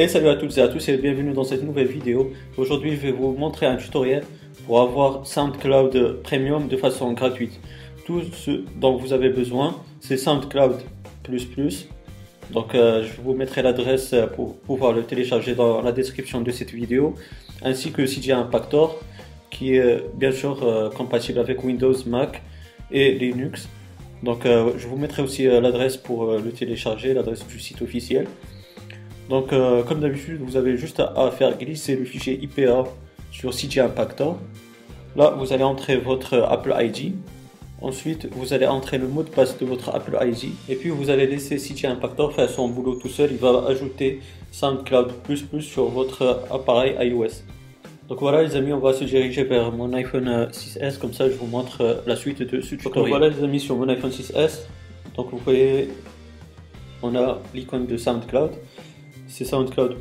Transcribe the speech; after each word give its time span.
Et 0.00 0.08
salut 0.08 0.28
à 0.28 0.36
toutes 0.36 0.56
et 0.56 0.62
à 0.62 0.68
tous 0.68 0.88
et 0.88 0.96
bienvenue 0.96 1.34
dans 1.34 1.44
cette 1.44 1.62
nouvelle 1.62 1.88
vidéo. 1.88 2.32
Aujourd'hui 2.56 2.92
je 2.96 3.02
vais 3.02 3.12
vous 3.12 3.32
montrer 3.32 3.66
un 3.66 3.76
tutoriel 3.76 4.24
pour 4.64 4.80
avoir 4.80 5.26
SoundCloud 5.26 6.22
Premium 6.22 6.68
de 6.68 6.78
façon 6.78 7.12
gratuite. 7.12 7.60
Tout 8.06 8.22
ce 8.32 8.64
dont 8.80 8.96
vous 8.96 9.12
avez 9.12 9.28
besoin 9.28 9.76
c'est 10.00 10.16
SoundCloud++. 10.16 10.78
Donc 12.50 12.74
euh, 12.74 13.04
je 13.04 13.20
vous 13.20 13.34
mettrai 13.34 13.60
l'adresse 13.60 14.14
pour 14.36 14.56
pouvoir 14.60 14.94
le 14.94 15.02
télécharger 15.02 15.54
dans 15.54 15.82
la 15.82 15.92
description 15.92 16.40
de 16.40 16.50
cette 16.50 16.70
vidéo. 16.70 17.14
Ainsi 17.62 17.92
que 17.92 18.00
CJ 18.00 18.30
Impactor 18.30 18.98
qui 19.50 19.74
est 19.74 20.02
bien 20.14 20.32
sûr 20.32 20.62
euh, 20.62 20.88
compatible 20.88 21.40
avec 21.40 21.62
Windows, 21.62 21.96
Mac 22.06 22.40
et 22.90 23.12
Linux. 23.12 23.68
Donc 24.22 24.46
euh, 24.46 24.72
je 24.78 24.86
vous 24.86 24.96
mettrai 24.96 25.20
aussi 25.20 25.44
l'adresse 25.44 25.98
pour 25.98 26.38
le 26.38 26.52
télécharger, 26.52 27.12
l'adresse 27.12 27.46
du 27.46 27.60
site 27.60 27.82
officiel. 27.82 28.26
Donc, 29.30 29.52
euh, 29.52 29.84
comme 29.84 30.00
d'habitude, 30.00 30.40
vous 30.40 30.56
avez 30.56 30.76
juste 30.76 30.98
à, 31.00 31.30
faire 31.30 31.56
glisser 31.56 31.94
le 31.94 32.04
fichier 32.04 32.38
IPA 32.42 32.84
sur 33.30 33.54
CG 33.54 33.80
Impactor. 33.80 34.36
Là, 35.14 35.30
vous 35.38 35.52
allez 35.52 35.62
entrer 35.62 35.96
votre 35.98 36.36
Apple 36.36 36.74
ID. 36.76 37.14
Ensuite, 37.80 38.28
vous 38.32 38.52
allez 38.52 38.66
entrer 38.66 38.98
le 38.98 39.06
mot 39.06 39.22
de 39.22 39.30
passe 39.30 39.56
de 39.56 39.64
votre 39.64 39.94
Apple 39.94 40.18
ID. 40.20 40.50
Et 40.68 40.74
puis, 40.74 40.90
vous 40.90 41.10
allez 41.10 41.28
laisser 41.28 41.58
CG 41.58 41.86
Impactor 41.86 42.32
faire 42.32 42.50
son 42.50 42.68
boulot 42.68 42.96
tout 42.96 43.08
seul. 43.08 43.30
Il 43.30 43.38
va 43.38 43.66
ajouter 43.68 44.20
SoundCloud++ 44.50 45.12
sur 45.60 45.84
votre 45.84 46.42
appareil 46.50 46.96
iOS. 47.00 47.44
Donc 48.08 48.18
voilà 48.18 48.42
les 48.42 48.56
amis, 48.56 48.72
on 48.72 48.80
va 48.80 48.92
se 48.92 49.04
diriger 49.04 49.44
vers 49.44 49.70
mon 49.70 49.92
iPhone 49.92 50.48
6S, 50.50 50.98
comme 50.98 51.12
ça 51.12 51.30
je 51.30 51.36
vous 51.36 51.46
montre 51.46 51.80
euh, 51.80 51.94
la 52.08 52.16
suite 52.16 52.42
de 52.42 52.60
ce 52.60 52.74
tutoriel. 52.74 53.02
Donc 53.02 53.08
voilà 53.08 53.28
les 53.28 53.44
amis 53.44 53.60
sur 53.60 53.76
mon 53.76 53.88
iPhone 53.88 54.10
6S, 54.10 54.62
donc 55.16 55.30
vous 55.30 55.38
voyez, 55.38 55.90
on 57.04 57.14
a 57.14 57.38
l'icône 57.54 57.86
de 57.86 57.96
SoundCloud 57.96 58.50
c'est 59.30 59.44
SoundCloud++, 59.44 59.94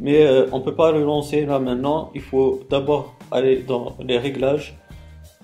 mais 0.00 0.24
euh, 0.24 0.46
on 0.52 0.58
ne 0.58 0.64
peut 0.64 0.74
pas 0.74 0.92
le 0.92 1.02
lancer 1.02 1.44
là 1.44 1.58
maintenant, 1.58 2.10
il 2.14 2.20
faut 2.20 2.60
d'abord 2.70 3.16
aller 3.30 3.62
dans 3.62 3.96
les 4.00 4.18
réglages, 4.18 4.76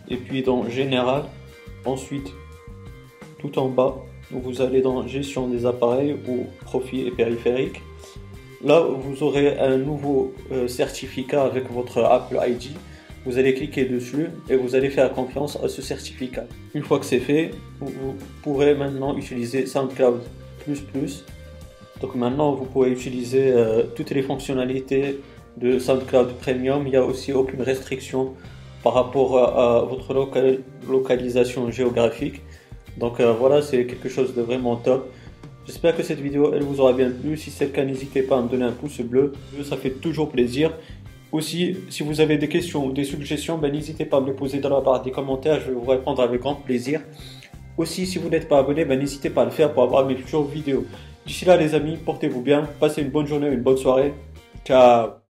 et 0.08 0.16
puis 0.16 0.42
dans 0.42 0.68
Général, 0.68 1.24
ensuite 1.84 2.32
tout 3.38 3.58
en 3.58 3.68
bas, 3.68 3.96
vous 4.30 4.62
allez 4.62 4.80
dans 4.80 5.06
Gestion 5.06 5.48
des 5.48 5.66
appareils 5.66 6.16
ou 6.28 6.46
Profil 6.64 7.06
et 7.06 7.10
périphériques. 7.10 7.80
Là, 8.64 8.80
vous 8.80 9.22
aurez 9.22 9.58
un 9.58 9.76
nouveau 9.76 10.32
euh, 10.50 10.68
certificat 10.68 11.44
avec 11.44 11.70
votre 11.70 12.02
Apple 12.02 12.38
ID. 12.46 12.70
Vous 13.26 13.38
allez 13.38 13.54
cliquer 13.54 13.84
dessus 13.84 14.28
et 14.48 14.56
vous 14.56 14.74
allez 14.74 14.90
faire 14.90 15.12
confiance 15.12 15.58
à 15.62 15.68
ce 15.68 15.82
certificat. 15.82 16.44
Une 16.74 16.82
fois 16.82 16.98
que 16.98 17.06
c'est 17.06 17.20
fait, 17.20 17.50
vous 17.80 18.14
pourrez 18.42 18.74
maintenant 18.74 19.16
utiliser 19.16 19.66
SoundCloud++ 19.66 20.20
donc 22.00 22.14
maintenant, 22.16 22.52
vous 22.52 22.64
pouvez 22.64 22.90
utiliser 22.90 23.52
euh, 23.52 23.84
toutes 23.94 24.10
les 24.10 24.22
fonctionnalités 24.22 25.20
de 25.56 25.78
SoundCloud 25.78 26.34
Premium. 26.40 26.82
Il 26.86 26.90
n'y 26.90 26.96
a 26.96 27.04
aussi 27.04 27.32
aucune 27.32 27.62
restriction 27.62 28.34
par 28.82 28.94
rapport 28.94 29.38
à, 29.38 29.82
votre 29.82 30.12
localisation 30.88 31.70
géographique. 31.70 32.42
Donc 32.98 33.20
euh, 33.20 33.32
voilà, 33.32 33.62
c'est 33.62 33.86
quelque 33.86 34.08
chose 34.08 34.34
de 34.34 34.42
vraiment 34.42 34.76
top. 34.76 35.10
J'espère 35.66 35.96
que 35.96 36.02
cette 36.02 36.20
vidéo 36.20 36.52
elle 36.52 36.62
vous 36.62 36.80
aura 36.80 36.92
bien 36.92 37.10
plu. 37.10 37.36
Si 37.36 37.50
c'est 37.50 37.66
le 37.66 37.70
cas, 37.70 37.84
n'hésitez 37.84 38.22
pas 38.22 38.38
à 38.38 38.42
me 38.42 38.48
donner 38.48 38.64
un 38.64 38.72
pouce 38.72 39.00
bleu. 39.00 39.32
Ça 39.62 39.76
fait 39.76 39.90
toujours 39.90 40.28
plaisir. 40.28 40.72
Aussi, 41.32 41.78
si 41.88 42.02
vous 42.02 42.20
avez 42.20 42.36
des 42.36 42.48
questions 42.48 42.86
ou 42.86 42.92
des 42.92 43.04
suggestions, 43.04 43.56
ben, 43.58 43.72
n'hésitez 43.72 44.04
pas 44.04 44.18
à 44.18 44.20
me 44.20 44.26
les 44.26 44.32
poser 44.32 44.58
dans 44.58 44.68
la 44.68 44.80
barre 44.80 45.02
des 45.02 45.10
commentaires. 45.10 45.60
Je 45.60 45.68
vais 45.68 45.72
vous 45.72 45.90
répondre 45.90 46.22
avec 46.22 46.40
grand 46.40 46.54
plaisir. 46.54 47.00
Aussi, 47.76 48.06
si 48.06 48.18
vous 48.18 48.28
n'êtes 48.28 48.48
pas 48.48 48.58
abonné, 48.58 48.84
ben, 48.84 48.98
n'hésitez 48.98 49.30
pas 49.30 49.42
à 49.42 49.44
le 49.46 49.50
faire 49.50 49.72
pour 49.72 49.82
avoir 49.82 50.06
mes 50.06 50.14
futures 50.14 50.44
vidéos. 50.44 50.84
D'ici 51.26 51.44
là, 51.44 51.56
les 51.56 51.74
amis, 51.74 51.96
portez-vous 51.96 52.42
bien, 52.42 52.68
passez 52.78 53.02
une 53.02 53.10
bonne 53.10 53.26
journée, 53.26 53.48
une 53.48 53.62
bonne 53.62 53.78
soirée. 53.78 54.12
Ciao 54.64 55.14